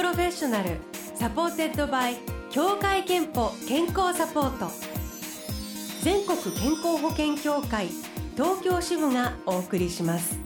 [0.00, 0.78] Professional
[1.14, 2.16] supported by
[2.48, 4.70] 協会けんぽ健康サポート。
[6.02, 7.88] 全国健康保険協会
[8.34, 10.38] 東京支部がお送りします。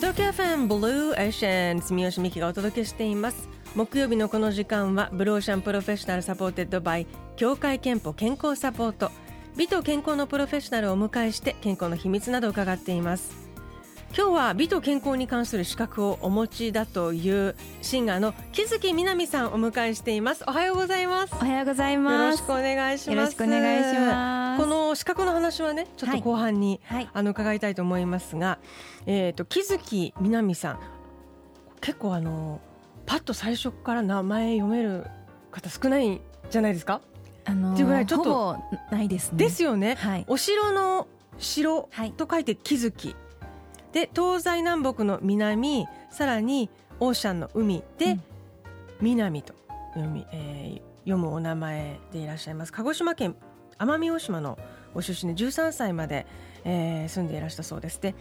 [0.00, 3.48] 東京 FM Blue Ocean 住吉美紀がお届けしています。
[3.74, 9.10] 木曜日のこの時間は Blue Ocean Professional supported by 協会けんぽ健康サポート。
[9.56, 13.41] 美と健康のプロフェッショナルをお迎えして健康の秘密などを伺っています。
[14.14, 20.44] 今日は美と健康に関する資格をお持ちだというシンガーの木月みなみさんをお迎えしています。
[20.46, 21.32] おはようございます。
[21.34, 22.22] おはようございます。
[22.22, 23.16] よろしくお願いします。
[23.16, 24.62] よろしくお願いします。
[24.62, 28.58] この資格の話はねちょっと後半に、はい、あの伺いたいと思いますが、
[29.06, 30.80] えっ、ー、と木月みなみさん
[31.80, 32.60] 結構あの
[33.06, 35.06] パッと最初から名前読める
[35.50, 36.20] 方少ない
[36.50, 37.00] じゃないですか？
[37.46, 38.58] あのー、っていうぐらいちょっと
[38.90, 39.38] ないですね。
[39.38, 43.16] ですよね、はい、お城の城と書いて木月、
[43.92, 48.22] で東西南北の南さらにオーシャンの海で、うん、
[49.00, 49.54] 南と
[49.94, 52.72] 読み、えー、読むお名前でいらっしゃいます。
[52.72, 53.36] 鹿児島県
[53.78, 54.58] 奄美大島の
[54.94, 56.26] ご出身で13歳まで、
[56.64, 58.00] えー、住んでいらしたそうです。
[58.00, 58.14] で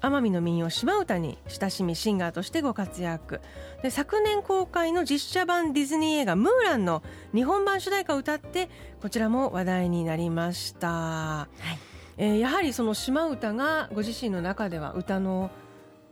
[0.00, 3.40] 奄美の民謡島唄に親しみシンガーとしてご活躍。
[3.82, 8.68] で昨年公開の実写版ディズニー映画「ムーラン」の日本版主題歌を歌って
[9.00, 10.88] こちらも話題になりました。
[10.88, 15.50] はいえー、やはりその島唄がご自身の中では歌の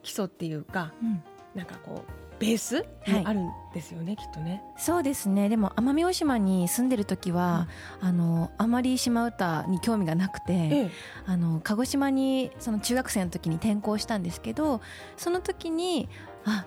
[0.02, 1.22] 基礎っていうか、うん、
[1.54, 4.62] なんかこうベースにあるんですよね、はい、きっとね。
[4.78, 5.50] そうですね。
[5.50, 7.68] でも奄美大島に住んでる時は、
[8.00, 10.90] うん、あのあまり島唄に興味がなくて、ええ、
[11.26, 14.80] あの鹿児島にその中学生の時に転校したんですけど
[15.18, 16.08] その時に
[16.46, 16.64] あ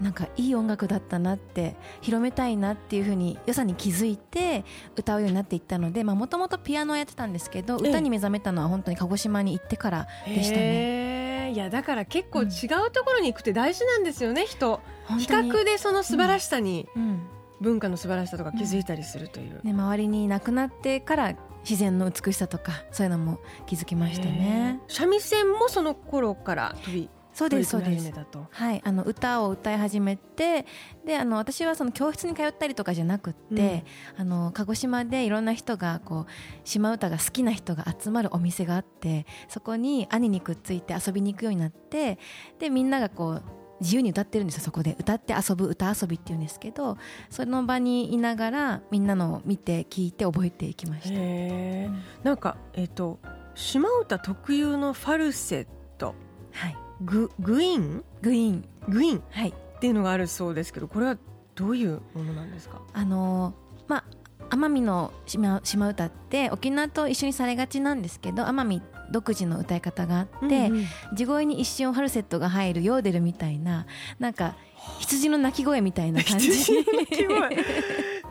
[0.00, 4.64] なんかいい音楽だったなって広めたいなっていうふうに良さに気づいて
[4.96, 11.52] 歌うようになっていったのでもともとピアノをやってたんですけど歌に目覚めたのは本当に鹿児島に行ってからでしたね。
[11.52, 14.80] いやだから結構違うところに行くって大事なんですよね、うん、人
[15.18, 17.22] 比較でその素晴らしさに、うん、
[17.60, 21.34] 文化の素晴らしさとか気づいたりするという、ね、周りになくなってから
[21.68, 24.80] 自然の美しさとかそういうのも気づきましたね。
[24.88, 28.12] 三味線もその頃から飛びそうですそうです。
[28.50, 28.82] はい。
[28.84, 30.66] あの歌を歌い始めて
[31.06, 33.84] であの私はその教室に通ったりとかじゃなくって、
[34.16, 36.26] うん、あの鹿児島でいろんな人がこう
[36.64, 42.18] 島唄が好きな人が集まるお店があってそこに兄にくっついて遊びに行くようになって
[42.58, 43.42] でみんながこう
[43.80, 44.96] 自由に歌ってるんですよそこで。
[44.98, 46.98] 歌って遊ぶ歌遊びっていうんですけど
[47.30, 53.20] その場にいながらみんなの見て聞いて覚えていきました、うん、なんかえっ、ー、と
[53.54, 55.66] 島唄特有のファルセッ
[55.98, 56.16] ト。
[56.50, 58.04] はいググイーン？
[58.22, 58.64] グイーン。
[58.88, 59.22] グイーン？
[59.30, 59.50] はい。
[59.50, 61.16] っていうのがあるそうですけどこれは
[61.54, 62.80] どういうものなんですか？
[62.92, 63.54] あの
[63.86, 64.04] まあ
[64.50, 73.86] 奄美の島島唄って沖縄と一緒にされがちなんですけど奄美独自の歌い方があって、うんうん、地声に一瞬ファルセットが入るヨーデルみたいな
[74.18, 74.56] なんか
[75.00, 76.48] 羊の鳴き声みたいな感じ。
[76.52, 77.64] 羊の鳴き声。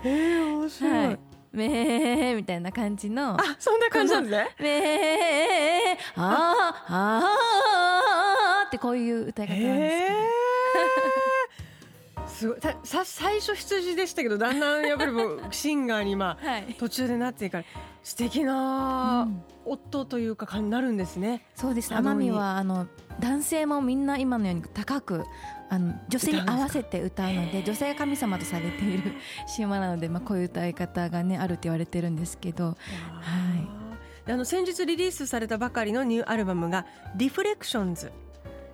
[0.04, 1.20] えー、面白い、はい。
[1.54, 3.32] めーみたいな感じの。
[3.40, 4.56] あそんな感じなんですね。
[4.60, 8.27] めーあーあー
[8.68, 10.00] ってこういう歌い方なんで
[12.28, 12.60] すすごい。
[12.84, 17.64] さ最初羊でしたけどだんだんやっぱりもうシンガーにまあ、 はい、途中でなっていか
[18.04, 19.28] 素敵な
[19.66, 21.46] 夫というかになるんですね。
[21.56, 21.92] そうです。
[21.94, 22.88] 奄美はあの
[23.20, 25.26] 男性もみんな今のように高く
[25.70, 29.14] あの女性に合わせて歌うので女性が神様とされている
[29.48, 32.68] 島なので、まあ、こういう歌い方が、ね、あるって言われてるんですけど。
[32.68, 32.78] はい。
[34.30, 36.86] あの先日リリースされたばかりのニューアルバムが
[37.16, 38.12] 「リフレクションズ」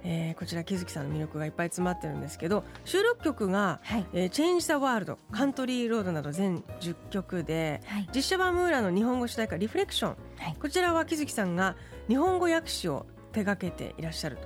[0.03, 4.05] えー、こちら木月さんの魅力がいっぱい詰まってるんですけど収録曲が「はい。
[4.13, 11.75] えー、Change the World」「カントリーロード」など全10曲で、はい、実写版ムーラの日本語主題歌「リフレクション」はい、こちらは木月さんが
[12.07, 14.37] 日本語訳詞を手掛けていらっしゃる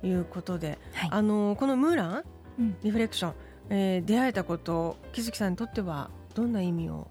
[0.00, 2.24] ということで、はい、あのこのムーラン、
[2.58, 3.34] うん、リフレクション、
[3.70, 7.08] えー、出会えたこと木月さんにとってはどんな意味を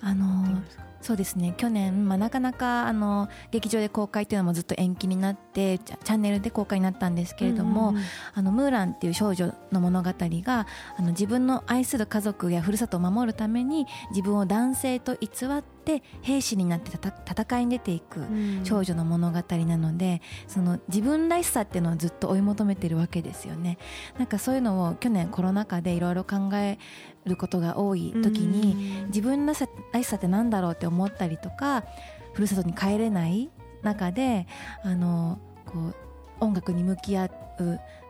[0.00, 0.62] あの
[1.00, 1.54] そうですね。
[1.56, 8.02] 去年、まあ、なかなかあの劇場で公開というのもずっと延期になってチャンネルで公開になったんですけれども、うんうん、
[8.34, 10.66] あのムーランっていう少女の物語が
[10.96, 15.77] あの自分の愛する家族やふるさとを守るために自分を男性と偽って
[16.22, 18.20] 兵士になって戦いに出ていく
[18.64, 23.78] 少女の物語なので、うん、その自分らしさっていうのをずっと追い求めてるわけですよね。
[24.18, 26.78] なんかそういうのを去年コロナ禍でいろいろ考え
[27.24, 29.58] ることが多い時に、自分らし
[30.04, 31.84] さってなんだろうって思ったりとか
[32.32, 33.50] ふるさとに帰れない
[33.82, 34.46] 中で
[34.82, 35.94] あのこう
[36.40, 37.30] 音楽に向き合う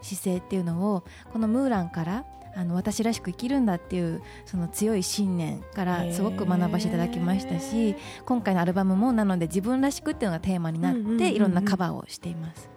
[0.03, 2.25] 姿勢っていうのをこの「ムーラン」から
[2.55, 7.95] あの私らしく生きるんだっていうその強い信念からすごく学ばせていただきましたし
[8.27, 12.71] 今回のアルバムもなので自分らしくっていうのがテーマになっていろんなカバーをしています。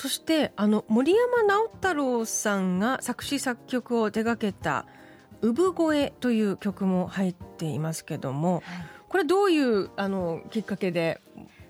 [0.00, 4.86] そしてあの森山直太朗さんが作詞作曲を手掛けた
[5.42, 8.62] 「産声」という曲も入っていますけども、はい、
[9.10, 11.20] これどういうあのきっかけで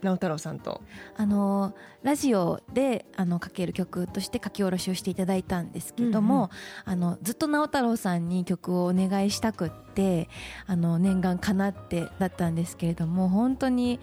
[0.02, 0.81] 直太朗さんと。
[1.17, 6.50] あのラジオであのかける曲として書き下ろしをしていただいたんですけども、
[6.87, 10.29] うんうん、あのずっと直太朗さんに曲をお願いしたくって
[10.67, 14.00] あの念願かなってだったんですけれども本当に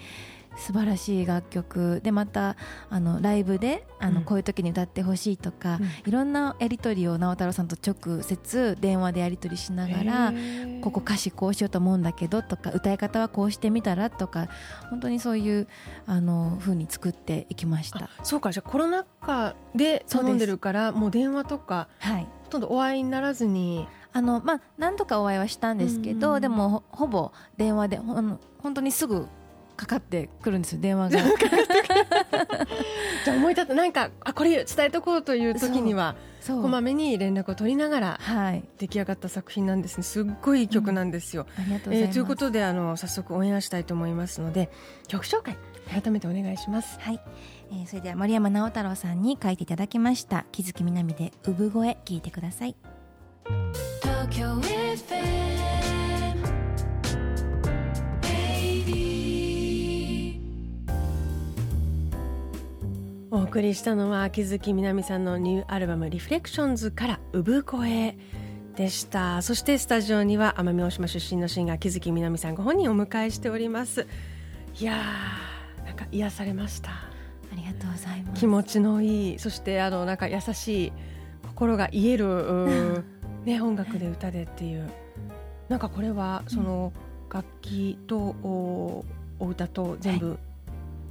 [0.57, 2.01] 素晴らしい楽曲。
[2.03, 2.55] でまた
[2.89, 10.33] あのライブであのこういう時に歌ってほしいとか、うん、いろんなやり取りを直太朗さんと直接電話でやり取りしながら
[10.81, 14.49] ここ歌詞こうしようと思うんだけどとか歌い方はこうしてみたらとか
[14.89, 15.67] 本当にそういう
[16.05, 18.09] あの風に作っていきました。
[18.23, 18.51] そうか。
[18.51, 23.87] じゃあコロナ禍で頼んでるからもう電話とか、はい、ほとんどお会いにならずに。
[24.13, 29.27] あのまあ何度かお会いはしたんですけど、でもほぼ電話でほん本当にすぐ
[29.77, 31.19] かかってくるんですよ電話が。
[33.23, 36.15] じゃあ思い立ったなんかあこれ伝えとこうという時には
[36.47, 38.19] こまめに連絡を取りながら
[38.77, 40.03] 出来上がった作品なんですね。
[40.03, 44.69] すっごいいい曲なんですよ、うん、ありがとうございます、えー、ということであの早速オンエアしたいと思いますので
[45.07, 45.57] 曲紹介
[45.89, 46.99] 改めてお願いします。
[46.99, 47.19] はい、
[47.71, 50.45] えー、それでは森山直太朗さんに書いていただきました。
[50.51, 52.75] 木月みなみで産声聞いてください。
[54.01, 55.36] 東京 FM
[63.29, 68.17] お送りしたのは秋月みなみさんのニューアルバム「リフレクションズ」から「産声」
[68.77, 69.41] でした。
[69.41, 74.07] そしてスタジオには奄美大島出身のシンガー木月みなみさんご本人をお迎えしております。
[74.79, 76.91] いやーなんか癒されました。
[76.91, 76.95] あ
[77.53, 78.39] りがとうございます。
[78.39, 80.93] 気持ちのいいそしてあのなんか優しい
[81.47, 83.03] 心が癒える、
[83.43, 84.89] ね、音楽で歌でっていう。
[85.67, 86.93] なんかこれはその
[87.29, 89.03] 楽器とお
[89.41, 90.39] 歌と全部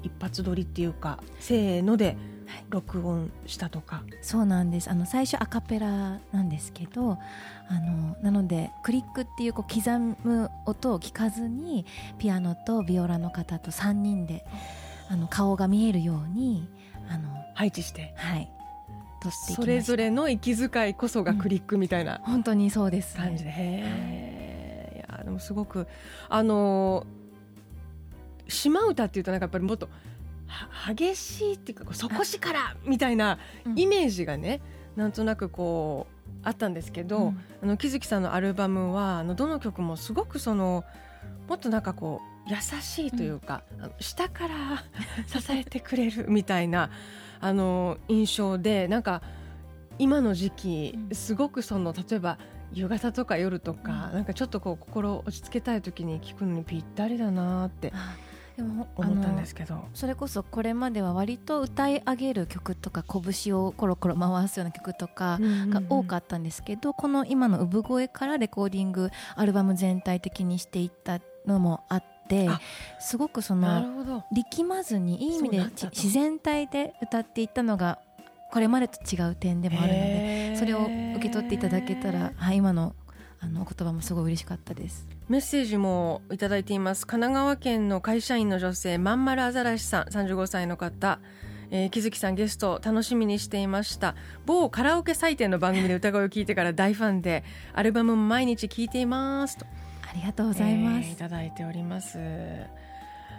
[0.02, 2.16] 一発撮りっていうかせーので
[2.70, 4.90] 録音したとか、はい、そうなんです。
[4.90, 7.18] あの最初アカペラなんですけど
[7.68, 11.86] あのなのでクリックっていうこう刻む音を聞かずに
[12.18, 14.44] ピアノとビオラの方と3人で
[15.08, 16.68] あの顔が見えるように
[17.08, 18.14] あの配置して。
[18.16, 18.50] はい。
[19.32, 25.12] それぞれの息遣いこそがクリックみたいな、うん、本当にそうです感じで、へえ、い。
[25.12, 25.88] やでもすごく
[26.28, 27.06] あの
[28.48, 29.88] 島唄っていうとなんかやっぱりもっと
[30.88, 33.38] 激しいっていうか底力みたいな
[33.74, 34.60] イメージがね、
[34.96, 40.84] うん、なんとなくこうあったんですけど、うん、あの木月さんのアルバムはあのどの曲もすごくその
[41.48, 44.84] もっとなんかこう優しいというか、うん、下から
[45.26, 46.90] 支えてくれるみたいな
[47.40, 49.22] あの印象でなんか
[49.98, 52.38] 今の時期すごくその例えば
[52.72, 57.92] 夕方とか夜とか、うん、なんかちょっとこう心落ち着けたい時に聞くのにぴったりだなって
[58.56, 59.84] でも思ったんですけど。
[59.94, 72.48] それこそこれまでは割と歌い上げる曲とか拳をコロコロ回すような曲とかが多かったんですけど、この今の産声からレコーディングアルバム全体的にしていったのもあって。
[72.98, 78.00] すごくその力まずにいい意味で自然体で歌っていったのが
[78.50, 82.96] これまでと違う点でもあるのでそれを受け取っていただけたら、はい、今の
[83.40, 85.06] あのお言葉もすごい嬉しかったです。
[85.28, 87.06] メッセージもいただいています。
[87.06, 91.18] 神奈川県の会社員の女性まんまるアザラシさん35歳の方。
[91.70, 94.14] えー、木月さんゲスト楽しみにしていました。
[94.44, 97.44] 某カラオケ採点の番組で歌声を聞いてから 大ファンで
[97.74, 99.66] アルバムも毎日聴いていますと。
[100.08, 102.18] ありがとうございます、えー、いただいております。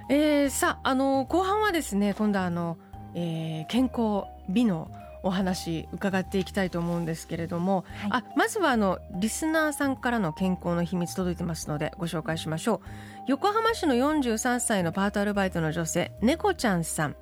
[0.09, 2.77] えー、さああの後半はですね今度はあの、
[3.13, 4.89] えー、健康美の
[5.27, 12.79] お話伺っていきたいと思うんですけれども、はい、あまずはあのリスナーさんからの健康の秘密届いてますのでご紹介しましょう。
[13.27, 17.15] 横浜市の43歳のパートアルバイトの女性猫ちゃんさん。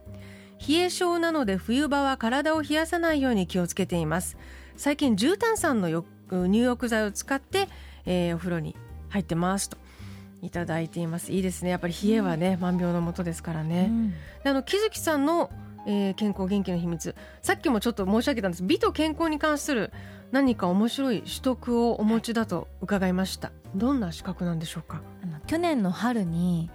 [0.67, 4.38] 冷え性なので冬場は体を冷やさないように気をつけています。
[4.77, 7.67] 最近重炭酸の入浴剤を使って、
[8.05, 8.75] えー、お風呂に
[9.09, 9.77] 入ってますと。
[10.41, 11.31] いただいています。
[11.31, 11.71] いいですね。
[11.71, 15.50] やっぱり冷えはね、うん、万病のもとですからね、うん、であの木月さんの
[15.85, 17.15] えー、健康元気の秘密。
[17.41, 18.63] さっきもちょっと申し上げたんです。
[18.63, 19.91] 美と健康に関する
[20.31, 23.51] 何か面白い取得をお持ちだと伺いました。
[23.75, 25.01] どんな資格なんでしょうか？
[25.23, 26.69] あの去年の春に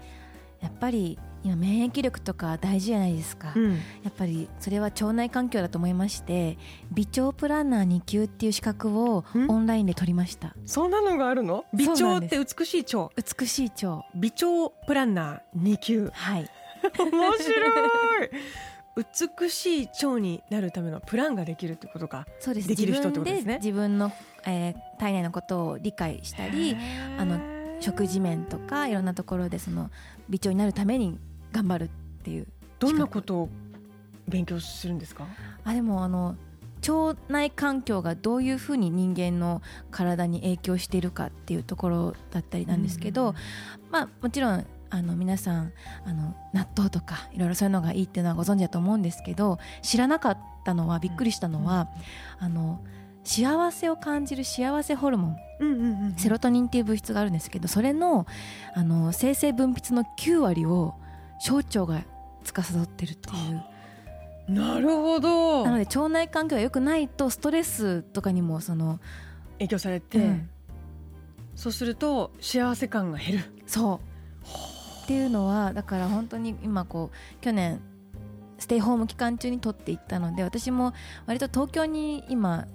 [0.60, 6.58] やっぱり今免疫力とか大事じゃないですか、うん、やっぱりそれは腸内環境だと思いまして
[6.92, 10.54] 美腸プランナー2級っていう資格をオンラインで取りました。
[10.66, 11.64] そんなのがあるの？
[11.72, 13.10] 美腸って美しい腸？
[13.16, 14.04] 美しい腸。
[14.14, 16.10] 美腸プランナー2級。
[16.12, 16.50] はい。
[16.98, 18.30] 面白い
[18.96, 22.68] 美しい腸になるためのプランができるってことかそうです。
[22.68, 23.56] できる人ってことですね。
[23.56, 24.12] 自分の、
[24.46, 26.76] えー、体内のことを理解したり
[27.18, 27.40] あの
[27.80, 29.90] 食事面とかいろんなところでその
[30.28, 31.18] 美腸になるために
[31.52, 31.88] 頑張るっ
[32.22, 32.46] ていう。
[32.78, 33.48] どんなことを
[34.26, 35.26] 勉強するんですか？
[35.64, 36.36] あでもあの
[36.88, 43.34] 腸内環境がどういうふうに人間の体に影響しているかっていうところだったりなんですけど、
[43.90, 45.72] まあ、もちろんあの皆さん
[46.04, 51.88] あの納豆とかいろいろそういうのがいいっていうのはご存知だと思うんですけど知らなかったのはびっくりしたのは、
[52.38, 52.80] あの
[53.24, 58.26] 幸せを感じる幸せホルモン、セロトニンっていう物質があるんですけどそれの
[58.74, 60.94] あの生成分泌の9割を
[61.38, 62.02] 小腸が
[62.44, 63.62] 司ってるっていう。
[64.48, 65.64] なるほど。
[65.64, 68.98] なので腸内環境が良くないとストレスとかにもその
[69.54, 70.50] 影響されて、うん、
[71.54, 73.44] そうすると幸せ感が減る。
[73.66, 74.10] そう
[75.10, 77.80] っていうのはだから本当に今こう去年
[78.60, 80.94] ステイホーム期間中に取っていったので私も
[81.26, 82.68] 割と東京に今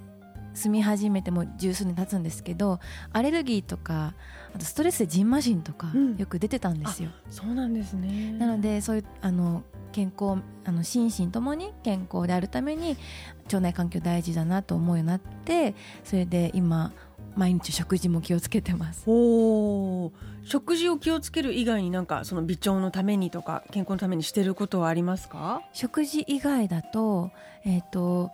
[0.53, 2.81] 住み始めても十数年経つんですけど
[3.13, 4.15] アレルギーとか
[4.53, 5.61] あとストレスでじんましん。
[5.61, 8.33] とかよく出てたんですよ、うん、そうなんですね。
[8.33, 9.63] なのでそういうあの
[9.93, 12.97] 健康あの心身ともに健康であるために
[13.45, 16.91] 腸内環境大事だなと思うようになってそれで今
[17.35, 19.03] 毎日食事も気をつけてます。
[19.07, 20.11] お
[20.45, 25.61] 食事を気をつける以外になんかその微腸のためにとか健康のためにしてることはありますか？
[25.73, 27.31] 食事以外だと,、
[27.65, 28.31] えーと、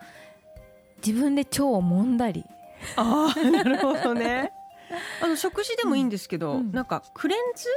[1.05, 2.45] 自分で腸を揉んだり。
[2.95, 4.51] ああなるほどね。
[5.23, 7.67] あの食事でもいいんですけど、うん、なんかクレンズ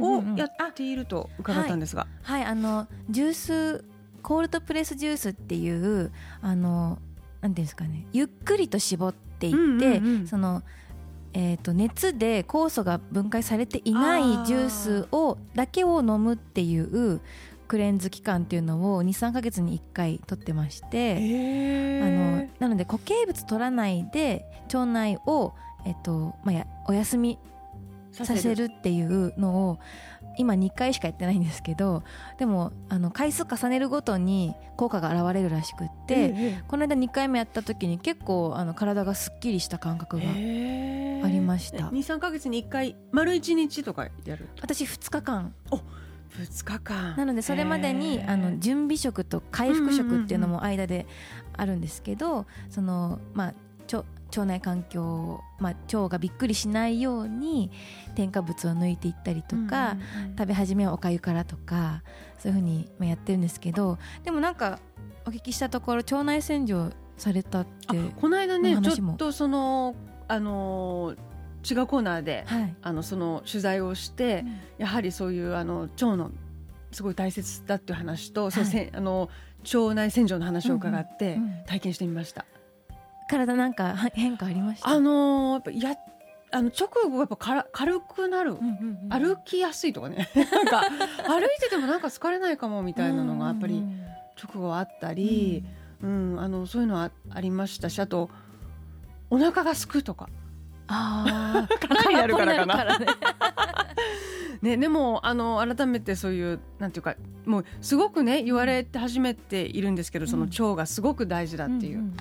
[0.00, 3.84] をやっていると伺ったんですが、はい、はい、あのジュース
[4.22, 6.98] コールドプレスジュースっていうあの
[7.40, 10.62] なんていうんですかねゆっくりと絞っていって、うんうんうん、その
[11.34, 17.20] えーと、熱で酵素が分解されていないジュースをだけを飲むっていう
[17.68, 21.16] クレンズ期間っていうのを23か月に1回取ってまして
[22.02, 25.54] あのなので固形物取らないで腸内を、
[25.86, 27.38] えっとまあ、お休み
[28.12, 29.78] させるっていうのを
[30.38, 32.02] 今2回しかやってないんですけど
[32.38, 40.28] でもあの回数重ねるごとに効果が現れるらしくって、ええ、この間2回目やった時に結構あの体がすっきりした感覚があ
[41.28, 44.48] りました、23か月に1回丸1日とかやる？
[44.60, 45.54] 私2日間。
[45.70, 47.16] お2日間。
[47.16, 51.06] なのでそれまでにあの準備食と回復食っていうのも間で
[51.56, 53.54] あるんですけどそのまあ
[54.32, 57.70] 腸内環境、まあ、腸がびっくりしないように
[58.14, 62.02] 添加物を抜いていったりとか、うんうんうん、食べ始めはおかゆからとか
[62.38, 64.80] そういうふうにやってるんですけどでもなんか
[65.26, 69.94] お聞きしたところ腸内洗浄されたってこの間ねちょっとその
[70.28, 71.14] あの
[71.68, 76.32] 違うコーナーで、はい、あのその取材をして、うん、やはりそういうあの腸の
[76.90, 79.30] すごい大切だっていう話と、はい、そうせあの
[79.62, 82.44] 腸内洗浄の話を伺って体験してみました。
[83.32, 84.88] 体なんか変化ありました？
[84.88, 85.96] あのー、や
[86.50, 90.28] あの直後やっぱから軽くなる、うんうんうん、歩きやすいとかね。
[90.36, 90.82] なんか
[91.26, 93.82] 歩いててもなんか疲れないかもみたいなのがやっぱり
[94.42, 95.64] 直後あったり、
[96.02, 98.28] うん、うん、あのそういうのはありましたしあと
[99.30, 100.28] お腹が空くとか。
[100.88, 102.98] あかなりあるからかな。
[104.60, 111.98] ね、でもあの改めてそういうなんていうかもうすごくね言われて始めているんですけど、その腸がすごく大事だっていう。
[111.98, 112.16] うんうんうん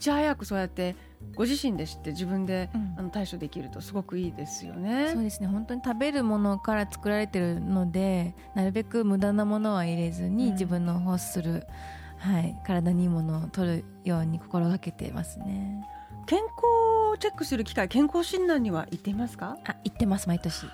[0.00, 0.96] いち早くそうやって
[1.34, 5.10] ご自身で知って自分で、うん、あの対処できるとすごくいいですよね。
[5.12, 5.46] そうですね。
[5.46, 11.66] 本当に食べるものから作られてるのでなるべく無駄なものは入れずに、自分の欲する、
[12.16, 15.84] はい、体にいいものを取るように心がけてますね。
[16.26, 16.50] 健康
[17.12, 19.58] をチェックする機会健康診断には行っていますか？
[19.66, 20.64] あ行ってます毎年。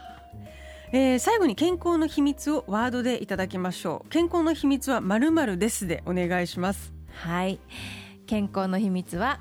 [0.92, 4.08] えー、最後に健康の秘密をワードでいただきましょう。
[4.08, 6.92] 健康の秘密はまるまるですでお願いします。
[7.08, 7.58] はい
[8.26, 9.40] 健康の秘密は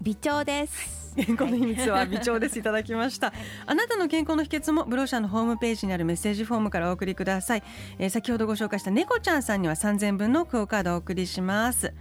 [0.00, 1.14] 微腸です。
[1.14, 2.58] 健康の秘密は微腸です。
[2.58, 3.36] いただきました、はい、
[3.66, 7.62] あなたの健康の秘訣もブローシャのホームページにあるメッセージフォームからお送りください、
[7.98, 11.92] えー、先ほどご紹介した猫ちゃんさんには3000分のクオカードをお送りします。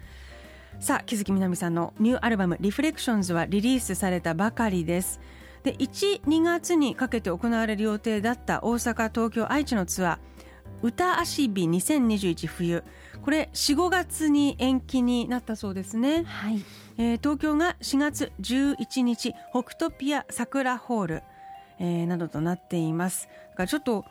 [0.80, 5.20] さあ木月みなみさんのニューアルバムリフレクションズはリリースされたばかりです。
[5.64, 10.18] で1、2月にかけて行われる予定だった大阪、東京、愛知のツアー
[10.82, 12.84] 歌足日2021冬
[13.24, 16.64] これ4、5月に延期になったそうですね、はい。
[16.98, 21.24] えー、東京が4月11日北トピア桜ホール、
[21.80, 23.28] えー、などとなっています。
[23.52, 24.06] だからちょっと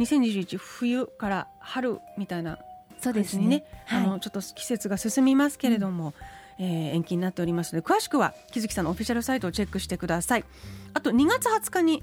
[0.00, 2.58] 2021冬から春みたいな
[3.00, 6.14] そうですね、はい、あのちょっと季節が進みますけれども、
[6.58, 10.44] うん、えー、延期になっておりますので詳しくは木月さんのオフィシャルサイトをチェックしてください。
[10.94, 12.02] あと2月20日に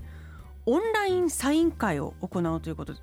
[0.65, 2.99] オンラインサイン会を行うということで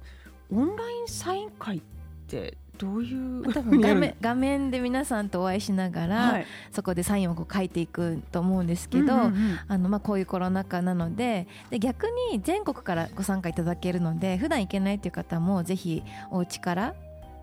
[0.50, 1.82] オンラインサイン会っ
[2.26, 16.94] てどういう多分画面画面で皆さんとお会いしながら、はい、そこでサインをこう書いていくと思うんですけど、うんうんうん、あのまあこういうコロナ禍なのでで逆に全国からご参加いただけるので普段行けないという方もぜひお家から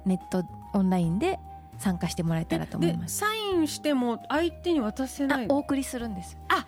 [0.06, 1.38] ネットオンラインで
[1.78, 3.18] 参加してもらえたらと思います。
[3.18, 5.46] サインしても相手に渡せない？
[5.50, 6.36] お送りするんです。
[6.50, 6.66] あ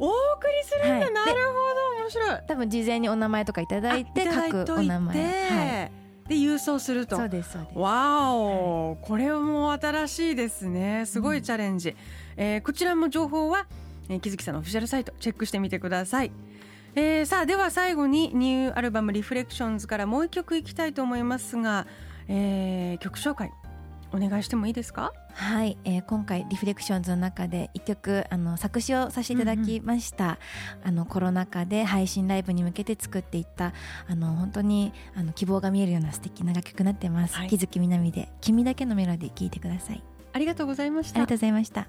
[0.00, 0.12] お送
[0.46, 1.52] りするんだ、はい、なるほ
[1.96, 2.02] ど。
[2.02, 2.40] 面白い。
[2.48, 4.24] 多分事前にお名前とかいただいて。
[4.24, 5.16] 書くお名前。
[5.50, 5.97] はい
[6.28, 7.16] で郵送すると。
[7.16, 7.78] そうですそうです。
[7.78, 11.04] わお、はい、これも新しいですね。
[11.06, 11.96] すごいチャレンジ、うん、
[12.36, 13.66] えー、こちらも情報は、
[14.08, 16.30] えー、木月さんのオフィシャルサイトチェックしてみてください。
[16.94, 21.86] えー、さあでは最後にニューアルバム「リフレクションズ」からもう一曲いきたいと思いますが、
[22.28, 23.50] えー、曲紹介
[24.12, 25.12] お願いしてもいいですか？
[25.34, 30.30] はい、えー、今回リフレクションズの中で一曲あの作詞をさせていただきました、うん。
[30.30, 30.36] うん、
[30.88, 33.72] あのコロナ禍で配信ライブに向けて作っていった
[34.08, 40.02] あの本当にあの希望が見えるような素敵な楽曲になってます、はい、木月みなみで君だけのメロディー聞いてください。
[40.32, 41.20] ありがとうございました。
[41.20, 41.88] ありがとうございました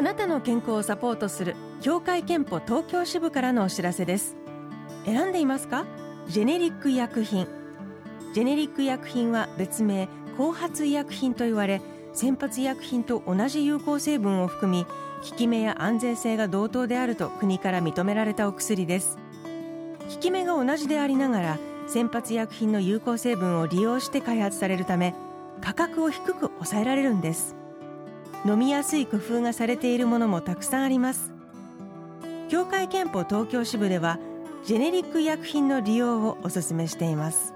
[0.00, 4.34] あなたの健康をサポートする協会憲法東京支部からのお知らせです。
[5.04, 5.84] 選んでいますか？
[6.26, 7.46] ジェネリック医薬品。
[8.32, 11.82] ジェネリック医薬品は別名後発医薬品と言われ
[12.14, 14.90] 先発医薬品と同じ有効成分を含み効
[15.36, 19.18] き目や安全性が同等であると国から認められたお薬です。
[20.08, 25.14] 効き目が同じでありながら先発医薬品の有効成分を利用して開発されるため
[25.60, 27.59] 価格を低く抑えられるんです。
[28.44, 31.32] 飲みやすい工夫がされているものもたくさんあります。
[32.48, 34.18] 協会けんぽ東京支部では
[34.64, 37.54] ジェネリック医薬品の利用をお勧めしています。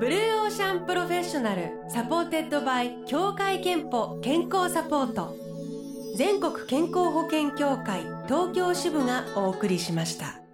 [0.00, 5.34] Blue Ocean Professional supported by 協会けんぽ健康サポート。
[6.16, 10.45] 全国健康保険協会東京支部がお送りしました。